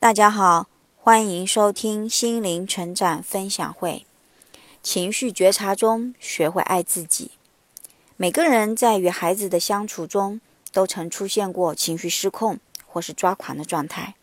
[0.00, 4.06] 大家好，欢迎收听心灵成长分享会。
[4.80, 7.32] 情绪觉察中，学会爱自己。
[8.16, 10.40] 每个人在与孩子的相处中，
[10.70, 14.14] 都曾出现过情绪失控或是抓狂的状态，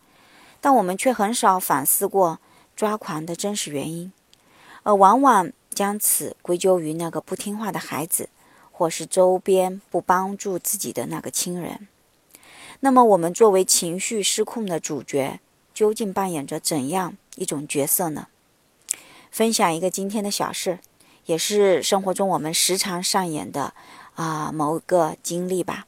[0.62, 2.40] 但我们却很少反思过
[2.74, 4.14] 抓狂的真实原因，
[4.84, 8.30] 而往往将此归咎于那个不听话的孩子，
[8.72, 11.90] 或是周边不帮助自己的那个亲人。
[12.80, 15.42] 那么，我们作为情绪失控的主角。
[15.76, 18.28] 究竟扮演着怎样一种角色呢？
[19.30, 20.80] 分享一个今天的小事，
[21.26, 23.74] 也是生活中我们时常上演的
[24.16, 25.86] 啊某个经历吧。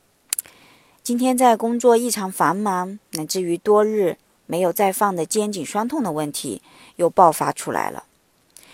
[1.02, 6.62] 今天在工作异常繁忙，乃至于多日没有再放的肩颈酸痛的问题
[6.98, 8.04] 又爆发出来了。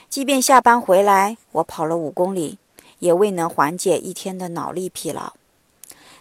[0.09, 2.57] 即便下班回来，我跑了五公里，
[2.97, 5.33] 也未能缓解一天的脑力疲劳。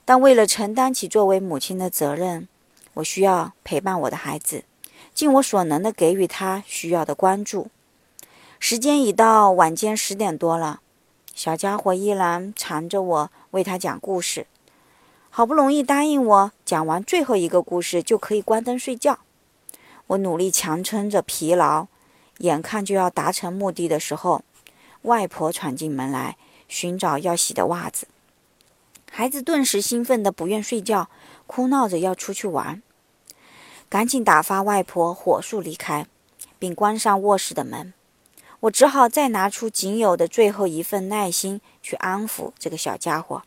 [0.05, 2.47] 但为了承担起作为母亲的责任，
[2.95, 4.65] 我需要陪伴我的孩子。
[5.15, 7.69] 尽我所能的给予他需要的关注。
[8.59, 10.81] 时间已到晚间十点多了，
[11.35, 14.47] 小家伙依然缠着我为他讲故事。
[15.31, 19.19] 好不容易答应我讲完最后一个故事就可以关灯睡觉，
[20.09, 21.87] 我努力强撑着疲劳，
[22.39, 24.43] 眼看就要达成目的的时候，
[25.03, 26.37] 外婆闯进门来
[26.69, 28.07] 寻找要洗的袜子。
[29.11, 31.09] 孩子顿时兴奋的不愿睡觉，
[31.47, 32.83] 哭闹着要出去玩。
[33.93, 36.07] 赶紧打发外婆火速离开，
[36.59, 37.93] 并关上卧室的门。
[38.61, 43.43] 我只好再拿出仅有的最后一份耐心去安抚这个小家伙。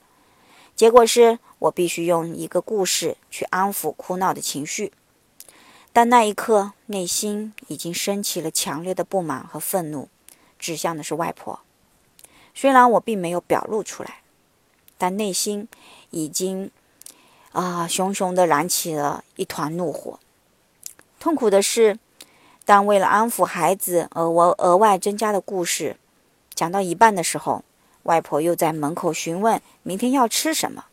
[0.76, 4.94] 结果是我必须用一个故事去安抚哭闹的情绪，
[5.92, 10.10] 但那一刻内心已经升起了强烈的不满和愤怒，
[10.60, 11.62] 指向的是外婆。
[12.54, 14.20] 虽然我并没有表露出来，
[15.00, 15.68] 但内心
[16.12, 16.70] 已经
[17.52, 20.20] 啊熊熊地燃起了一团怒火。
[21.26, 21.98] 痛苦的是，
[22.66, 25.98] 当为了安抚孩子而我额外增加的故事
[26.54, 27.64] 讲到一半的时候，
[28.04, 30.86] 外婆又在门口询问明天要吃什么。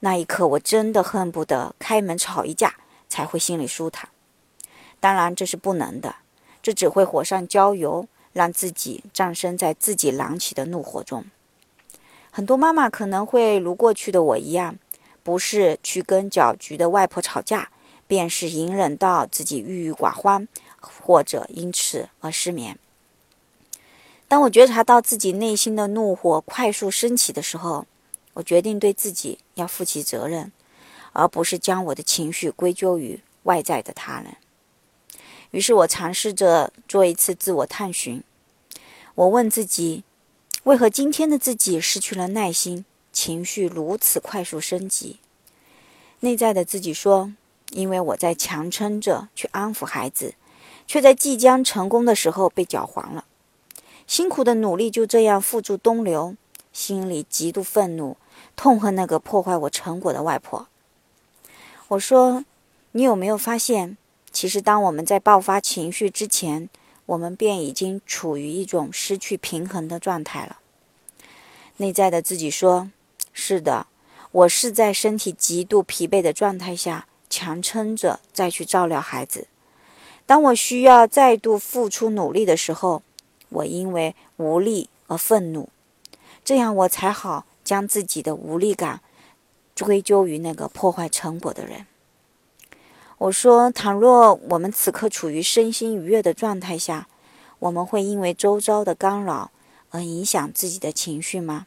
[0.00, 2.74] 那一刻，我真的恨不得开门吵一架
[3.08, 4.08] 才会心里舒坦。
[4.98, 6.16] 当然，这是不能的，
[6.60, 11.24] 这只会火上浇油，让自己葬身在自己燃起的怒火中。
[12.32, 14.74] 很多妈妈可能会如过去的我一样，
[15.22, 17.68] 不是去跟搅局的外婆吵架。
[18.06, 20.46] 便是隐忍到自己郁郁寡欢，
[20.80, 22.78] 或者因此而失眠。
[24.26, 27.86] 当我觉察到自己内心的怒火快速升起的时候，
[28.34, 30.50] 我决定对自己要负起责任，
[31.12, 34.36] 而不是将我的情绪归咎于外在的他人。
[35.50, 38.22] 于是我尝试着做一次自我探寻。
[39.14, 40.02] 我问自己：
[40.64, 45.20] 为何今天的自己失去了耐心，情绪如此快速升级？
[46.20, 47.32] 内在的自己说。
[47.74, 50.34] 因为我在强撑着去安抚孩子，
[50.86, 53.24] 却在即将成功的时候被搅黄了。
[54.06, 56.36] 辛苦的努力就这样付诸东流，
[56.72, 58.16] 心里极度愤怒，
[58.54, 60.68] 痛恨那个破坏我成果的外婆。
[61.88, 62.44] 我说
[62.92, 63.96] ：“你有没有发现，
[64.30, 66.68] 其实当我们在爆发情绪之前，
[67.06, 70.58] 我们便已经处于一种失去平衡的状态了？”
[71.78, 72.90] 内在的自己说
[73.32, 73.88] ：“是的，
[74.30, 79.48] 我是在身体极度疲惫的状态下。”强撑着再去照料孩子。
[80.24, 83.02] 当我需要再度付出努力的时候，
[83.48, 85.68] 我因为无力而愤怒，
[86.44, 89.00] 这样我才好将自己的无力感
[89.80, 91.86] 归咎于那个破坏成果的人。
[93.18, 97.08] 我说：倘若我们此刻处于身心愉悦的状态下，
[97.58, 99.50] 我们会因为周遭的干扰
[99.90, 101.66] 而影响自己的情绪吗？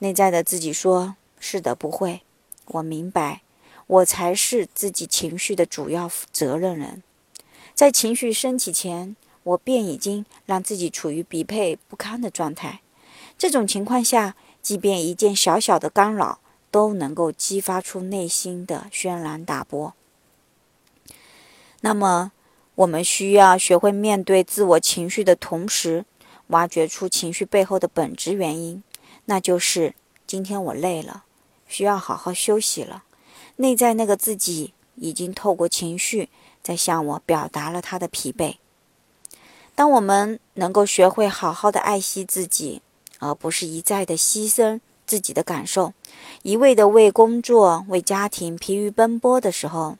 [0.00, 2.20] 内在的自己说：是的，不会。
[2.66, 3.40] 我明白。
[3.88, 7.02] 我才是自己情绪的主要责任人，
[7.74, 12.80] 在情绪升起前，我便已经让自己处于疲惫不堪的状态。
[13.38, 16.38] 这种情况下，即便一件小小的干扰，
[16.70, 19.94] 都能够激发出内心的轩然大波。
[21.80, 22.32] 那么，
[22.74, 26.04] 我们需要学会面对自我情绪的同时，
[26.48, 28.82] 挖掘出情绪背后的本质原因，
[29.24, 29.94] 那就是
[30.26, 31.24] 今天我累了，
[31.66, 33.04] 需要好好休息了。
[33.60, 36.28] 内在那个自己已经透过情绪
[36.62, 38.56] 在向我表达了他的疲惫。
[39.74, 42.82] 当我们能够学会好好的爱惜自己，
[43.18, 45.92] 而不是一再的牺牲自己的感受，
[46.42, 49.98] 一味的为工作、为家庭疲于奔波的时候，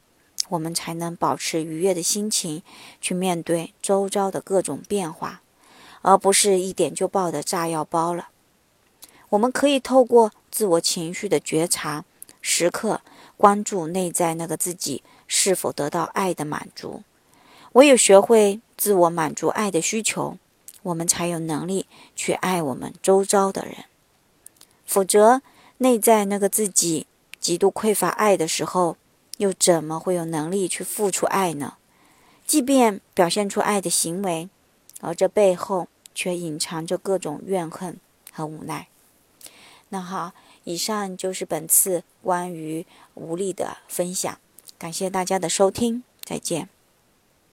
[0.50, 2.62] 我们才能保持愉悦的心情
[3.00, 5.42] 去面对周遭的各种变化，
[6.02, 8.28] 而不是一点就爆的炸药包了。
[9.30, 12.04] 我们可以透过自我情绪的觉察，
[12.40, 13.00] 时刻。
[13.38, 17.02] 关注内在那个自己是否得到爱的满足。
[17.72, 20.36] 唯有学会自我满足爱的需求，
[20.82, 23.84] 我们才有能力去爱我们周遭的人。
[24.84, 25.40] 否则，
[25.78, 27.06] 内在那个自己
[27.38, 28.96] 极度匮乏爱的时候，
[29.36, 31.74] 又怎么会有能力去付出爱呢？
[32.46, 34.48] 即便表现出爱的行为，
[35.00, 38.00] 而这背后却隐藏着各种怨恨
[38.32, 38.88] 和无奈。
[39.90, 40.32] 那好，
[40.64, 44.38] 以上就是本次关于无力的分享，
[44.78, 46.77] 感谢大家的收听，再见。